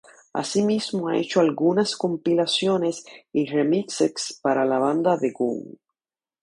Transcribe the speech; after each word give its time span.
Asimismo 0.33 1.09
ha 1.09 1.15
hecho 1.19 1.41
algunas 1.41 1.95
compilaciones 1.95 3.05
y 3.31 3.45
remixes 3.45 4.39
para 4.41 4.65
la 4.65 4.79
banda 4.79 5.15
The 5.15 5.29
Go! 5.31 5.57